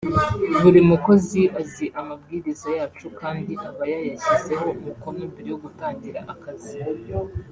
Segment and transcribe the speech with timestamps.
[0.61, 6.75] buri mukozi azi amabwiriza yacu kandi aba yayashyizeho umukono mbere yo gutangira akazi»